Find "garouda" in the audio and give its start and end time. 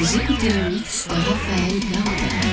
1.92-2.49